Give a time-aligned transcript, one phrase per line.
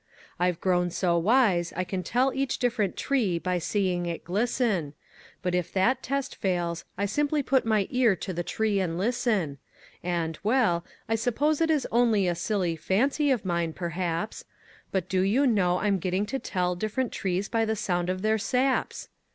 [0.39, 4.95] I've grown so wise I can tell each different tree by seeing it glisten,
[5.43, 9.59] But if that test fails I simply put my ear to the tree and listen,
[10.01, 14.43] And, well, I suppose it is only a silly fancy of mine perhaps,
[14.91, 18.39] But do you know I'm getting to tell different trees by the sound of their
[18.39, 19.07] saps.